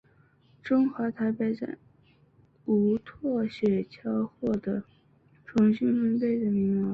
[0.63, 1.77] 中华台北在
[2.65, 4.81] 无舵雪橇获得
[5.45, 6.89] 重新分配的名额。